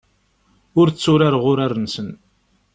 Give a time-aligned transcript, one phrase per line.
[0.79, 2.09] Ur tturareɣ urar-nsen.